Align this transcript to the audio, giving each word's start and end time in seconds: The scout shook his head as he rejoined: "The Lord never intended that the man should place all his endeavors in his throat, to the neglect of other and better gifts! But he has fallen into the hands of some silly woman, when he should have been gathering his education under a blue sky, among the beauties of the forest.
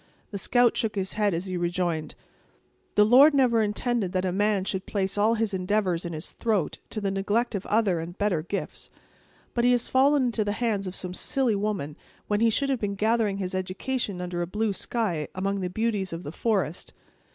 The 0.31 0.39
scout 0.39 0.75
shook 0.75 0.95
his 0.95 1.13
head 1.13 1.31
as 1.35 1.45
he 1.45 1.55
rejoined: 1.55 2.15
"The 2.95 3.05
Lord 3.05 3.35
never 3.35 3.61
intended 3.61 4.13
that 4.13 4.21
the 4.23 4.31
man 4.31 4.63
should 4.65 4.87
place 4.87 5.15
all 5.15 5.35
his 5.35 5.53
endeavors 5.53 6.05
in 6.05 6.13
his 6.13 6.31
throat, 6.31 6.79
to 6.89 6.99
the 6.99 7.11
neglect 7.11 7.53
of 7.53 7.67
other 7.67 7.99
and 7.99 8.17
better 8.17 8.41
gifts! 8.41 8.89
But 9.53 9.63
he 9.63 9.69
has 9.73 9.89
fallen 9.89 10.23
into 10.25 10.43
the 10.43 10.53
hands 10.53 10.87
of 10.87 10.95
some 10.95 11.13
silly 11.13 11.53
woman, 11.55 11.95
when 12.27 12.39
he 12.39 12.49
should 12.49 12.71
have 12.71 12.79
been 12.79 12.95
gathering 12.95 13.37
his 13.37 13.53
education 13.53 14.21
under 14.21 14.41
a 14.41 14.47
blue 14.47 14.73
sky, 14.73 15.27
among 15.35 15.59
the 15.61 15.69
beauties 15.69 16.13
of 16.13 16.23
the 16.23 16.31
forest. 16.31 16.93